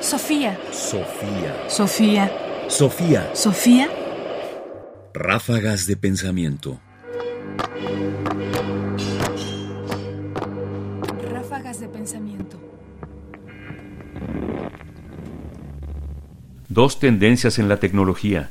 Sofía. 0.00 0.58
Sofía. 0.72 1.68
Sofía. 1.68 2.32
Sofía. 2.68 3.30
Sofía. 3.34 3.88
Ráfagas 5.12 5.86
de 5.86 5.96
pensamiento. 5.98 6.80
Ráfagas 11.30 11.80
de 11.80 11.88
pensamiento. 11.88 12.58
Dos 16.70 16.98
tendencias 16.98 17.58
en 17.58 17.68
la 17.68 17.76
tecnología. 17.76 18.50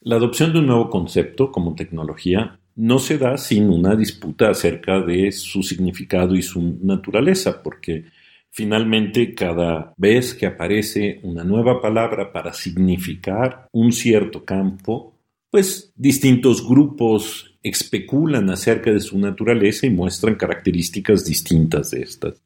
La 0.00 0.16
adopción 0.16 0.54
de 0.54 0.60
un 0.60 0.68
nuevo 0.68 0.88
concepto 0.88 1.52
como 1.52 1.74
tecnología 1.74 2.58
no 2.76 2.98
se 2.98 3.18
da 3.18 3.36
sin 3.36 3.68
una 3.68 3.94
disputa 3.94 4.48
acerca 4.48 5.00
de 5.00 5.32
su 5.32 5.62
significado 5.62 6.34
y 6.34 6.40
su 6.40 6.78
naturaleza, 6.82 7.62
porque 7.62 8.06
finalmente 8.52 9.34
cada 9.34 9.94
vez 9.96 10.34
que 10.34 10.46
aparece 10.46 11.20
una 11.22 11.42
nueva 11.42 11.80
palabra 11.80 12.32
para 12.32 12.52
significar 12.52 13.66
un 13.72 13.92
cierto 13.92 14.44
campo, 14.44 15.18
pues 15.50 15.92
distintos 15.96 16.66
grupos 16.66 17.58
especulan 17.62 18.50
acerca 18.50 18.92
de 18.92 19.00
su 19.00 19.18
naturaleza 19.18 19.86
y 19.86 19.90
muestran 19.90 20.34
características 20.34 21.24
distintas 21.24 21.90
de 21.90 22.02
estas. 22.02 22.42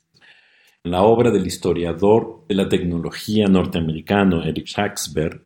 La 0.84 1.02
obra 1.02 1.32
del 1.32 1.46
historiador 1.46 2.44
de 2.48 2.54
la 2.54 2.68
tecnología 2.68 3.48
norteamericano 3.48 4.44
Eric 4.44 4.66
Schacksberg, 4.66 5.44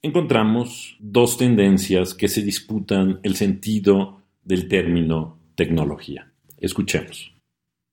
encontramos 0.00 0.96
dos 1.00 1.36
tendencias 1.36 2.14
que 2.14 2.28
se 2.28 2.42
disputan 2.42 3.20
el 3.22 3.36
sentido 3.36 4.22
del 4.42 4.68
término 4.68 5.38
tecnología. 5.54 6.32
Escuchemos. 6.56 7.37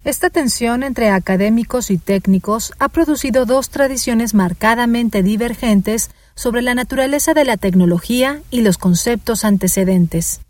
Esta 0.06 0.30
tensión 0.30 0.84
entre 0.84 1.10
académicos 1.10 1.90
y 1.90 1.98
técnicos 1.98 2.74
ha 2.78 2.90
producido 2.90 3.48
dos 3.48 3.72
tradiciones 3.72 4.36
marcadamente 4.36 5.24
divergentes 5.24 6.12
sobre 6.36 6.62
la 6.62 6.76
naturaleza 6.76 7.34
de 7.34 7.44
la 7.44 7.58
tecnología 7.58 8.40
y 8.52 8.62
los 8.62 8.78
conceptos 8.78 9.44
antecedentes. 9.44 10.42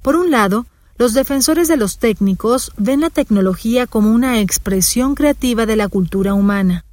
Por 0.00 0.16
un 0.16 0.30
lado, 0.30 0.64
los 0.96 1.12
defensores 1.12 1.68
de 1.68 1.76
los 1.76 1.98
técnicos 1.98 2.72
ven 2.78 3.02
la 3.02 3.10
tecnología 3.10 3.86
como 3.86 4.10
una 4.12 4.40
expresión 4.40 5.14
creativa 5.14 5.66
de 5.66 5.76
la 5.76 5.88
cultura 5.88 6.32
humana. 6.32 6.86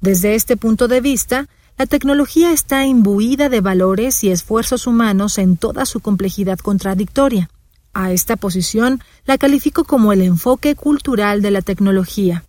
Desde 0.00 0.36
este 0.36 0.56
punto 0.56 0.86
de 0.86 1.00
vista, 1.00 1.48
la 1.76 1.86
tecnología 1.86 2.52
está 2.52 2.86
imbuida 2.86 3.48
de 3.48 3.60
valores 3.60 4.22
y 4.22 4.30
esfuerzos 4.30 4.86
humanos 4.86 5.38
en 5.38 5.56
toda 5.56 5.86
su 5.86 5.98
complejidad 5.98 6.60
contradictoria. 6.60 7.50
A 7.98 8.12
esta 8.12 8.36
posición 8.36 9.00
la 9.24 9.38
califico 9.38 9.84
como 9.84 10.12
el 10.12 10.20
enfoque 10.20 10.74
cultural 10.74 11.40
de 11.40 11.50
la 11.50 11.62
tecnología. 11.62 12.44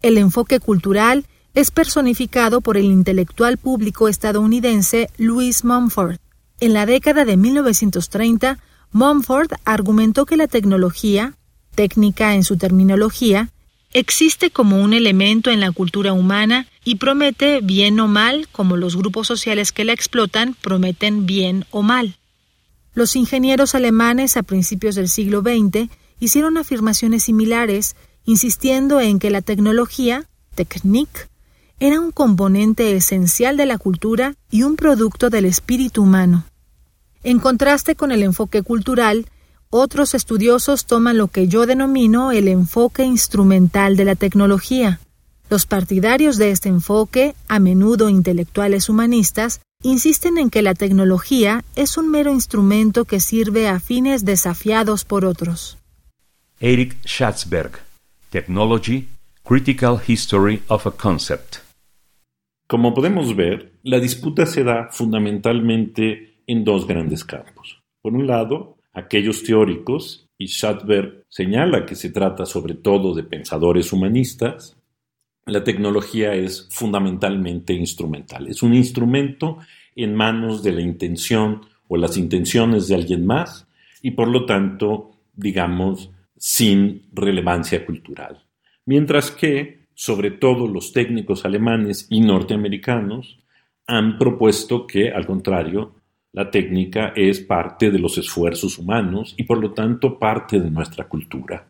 El 0.00 0.16
enfoque 0.16 0.58
cultural 0.58 1.26
es 1.52 1.70
personificado 1.70 2.62
por 2.62 2.78
el 2.78 2.86
intelectual 2.86 3.58
público 3.58 4.08
estadounidense 4.08 5.10
Louis 5.18 5.64
Mumford. 5.64 6.16
En 6.60 6.72
la 6.72 6.86
década 6.86 7.26
de 7.26 7.36
1930, 7.36 8.58
Mumford 8.90 9.50
argumentó 9.66 10.24
que 10.24 10.38
la 10.38 10.46
tecnología, 10.46 11.34
técnica 11.74 12.34
en 12.34 12.42
su 12.42 12.56
terminología, 12.56 13.50
existe 13.92 14.50
como 14.50 14.80
un 14.80 14.94
elemento 14.94 15.50
en 15.50 15.60
la 15.60 15.72
cultura 15.72 16.14
humana 16.14 16.68
y 16.86 16.94
promete 16.94 17.60
bien 17.60 18.00
o 18.00 18.08
mal, 18.08 18.48
como 18.50 18.78
los 18.78 18.96
grupos 18.96 19.26
sociales 19.26 19.72
que 19.72 19.84
la 19.84 19.92
explotan 19.92 20.54
prometen 20.54 21.26
bien 21.26 21.66
o 21.70 21.82
mal. 21.82 22.16
Los 22.94 23.16
ingenieros 23.16 23.74
alemanes 23.74 24.36
a 24.36 24.42
principios 24.42 24.94
del 24.94 25.08
siglo 25.08 25.42
XX 25.42 25.88
hicieron 26.18 26.58
afirmaciones 26.58 27.24
similares, 27.24 27.96
insistiendo 28.24 29.00
en 29.00 29.18
que 29.18 29.30
la 29.30 29.42
tecnología, 29.42 30.28
Technik, 30.54 31.28
era 31.78 31.98
un 31.98 32.10
componente 32.10 32.94
esencial 32.94 33.56
de 33.56 33.66
la 33.66 33.78
cultura 33.78 34.34
y 34.50 34.64
un 34.64 34.76
producto 34.76 35.30
del 35.30 35.46
espíritu 35.46 36.02
humano. 36.02 36.44
En 37.22 37.38
contraste 37.38 37.96
con 37.96 38.12
el 38.12 38.22
enfoque 38.22 38.62
cultural, 38.62 39.26
otros 39.70 40.14
estudiosos 40.14 40.84
toman 40.84 41.16
lo 41.16 41.28
que 41.28 41.48
yo 41.48 41.64
denomino 41.64 42.32
el 42.32 42.48
enfoque 42.48 43.04
instrumental 43.04 43.96
de 43.96 44.04
la 44.04 44.16
tecnología. 44.16 45.00
Los 45.48 45.64
partidarios 45.64 46.38
de 46.38 46.50
este 46.50 46.68
enfoque, 46.68 47.34
a 47.48 47.60
menudo 47.60 48.08
intelectuales 48.08 48.88
humanistas, 48.88 49.60
insisten 49.82 50.38
en 50.38 50.50
que 50.50 50.62
la 50.62 50.74
tecnología 50.74 51.64
es 51.76 51.96
un 51.96 52.10
mero 52.10 52.30
instrumento 52.30 53.04
que 53.04 53.20
sirve 53.20 53.68
a 53.68 53.80
fines 53.80 54.24
desafiados 54.24 55.04
por 55.04 55.24
otros. 55.24 55.78
Eric 56.60 56.96
Schatzberg, 57.06 57.72
Technology, 58.28 59.08
Critical 59.42 59.98
History 60.06 60.62
of 60.68 60.86
a 60.86 60.90
Concept. 60.90 61.56
Como 62.68 62.94
podemos 62.94 63.34
ver, 63.34 63.72
la 63.82 63.98
disputa 63.98 64.46
se 64.46 64.62
da 64.62 64.88
fundamentalmente 64.92 66.42
en 66.46 66.64
dos 66.64 66.86
grandes 66.86 67.24
campos. 67.24 67.80
Por 68.02 68.12
un 68.12 68.26
lado, 68.26 68.76
aquellos 68.92 69.42
teóricos, 69.42 70.28
y 70.38 70.46
Schatzberg 70.46 71.24
señala 71.28 71.84
que 71.84 71.94
se 71.94 72.10
trata 72.10 72.46
sobre 72.46 72.74
todo 72.74 73.14
de 73.14 73.24
pensadores 73.24 73.92
humanistas, 73.92 74.76
la 75.46 75.64
tecnología 75.64 76.34
es 76.34 76.68
fundamentalmente 76.70 77.72
instrumental. 77.72 78.48
Es 78.48 78.62
un 78.62 78.74
instrumento 78.74 79.58
en 79.96 80.14
manos 80.14 80.62
de 80.62 80.72
la 80.72 80.80
intención 80.80 81.62
o 81.88 81.96
las 81.96 82.16
intenciones 82.16 82.88
de 82.88 82.94
alguien 82.94 83.26
más 83.26 83.66
y 84.02 84.12
por 84.12 84.28
lo 84.28 84.46
tanto, 84.46 85.10
digamos, 85.34 86.10
sin 86.36 87.08
relevancia 87.12 87.84
cultural. 87.84 88.44
Mientras 88.86 89.30
que, 89.30 89.88
sobre 89.94 90.30
todo 90.30 90.66
los 90.66 90.92
técnicos 90.92 91.44
alemanes 91.44 92.06
y 92.10 92.20
norteamericanos, 92.20 93.40
han 93.86 94.18
propuesto 94.18 94.86
que, 94.86 95.10
al 95.10 95.26
contrario, 95.26 95.96
la 96.32 96.50
técnica 96.50 97.12
es 97.16 97.40
parte 97.40 97.90
de 97.90 97.98
los 97.98 98.16
esfuerzos 98.16 98.78
humanos 98.78 99.34
y 99.36 99.42
por 99.42 99.58
lo 99.58 99.72
tanto 99.72 100.18
parte 100.18 100.60
de 100.60 100.70
nuestra 100.70 101.08
cultura. 101.08 101.68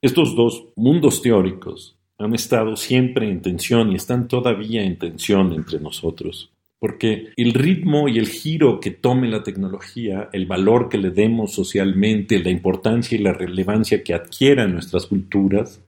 Estos 0.00 0.34
dos 0.34 0.70
mundos 0.74 1.22
teóricos 1.22 1.96
han 2.22 2.34
estado 2.34 2.76
siempre 2.76 3.28
en 3.28 3.42
tensión 3.42 3.92
y 3.92 3.96
están 3.96 4.28
todavía 4.28 4.82
en 4.82 4.98
tensión 4.98 5.52
entre 5.52 5.80
nosotros. 5.80 6.50
Porque 6.78 7.28
el 7.36 7.54
ritmo 7.54 8.08
y 8.08 8.18
el 8.18 8.28
giro 8.28 8.80
que 8.80 8.90
tome 8.90 9.28
la 9.28 9.44
tecnología, 9.44 10.28
el 10.32 10.46
valor 10.46 10.88
que 10.88 10.98
le 10.98 11.10
demos 11.10 11.52
socialmente, 11.52 12.38
la 12.40 12.50
importancia 12.50 13.16
y 13.16 13.22
la 13.22 13.32
relevancia 13.32 14.02
que 14.02 14.14
adquiera 14.14 14.64
en 14.64 14.72
nuestras 14.72 15.06
culturas, 15.06 15.80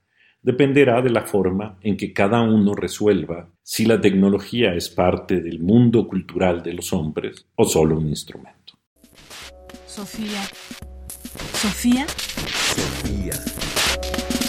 dependerá 0.44 1.02
de 1.02 1.10
la 1.10 1.22
forma 1.22 1.78
en 1.82 1.96
que 1.96 2.12
cada 2.12 2.42
uno 2.42 2.74
resuelva 2.74 3.48
si 3.62 3.86
la 3.86 4.00
tecnología 4.00 4.74
es 4.74 4.88
parte 4.90 5.40
del 5.40 5.58
mundo 5.58 6.06
cultural 6.06 6.62
de 6.62 6.74
los 6.74 6.92
hombres 6.92 7.46
o 7.56 7.64
solo 7.64 7.98
un 7.98 8.08
instrumento. 8.08 8.74
Sofía. 9.86 10.42
Sofía. 11.54 12.06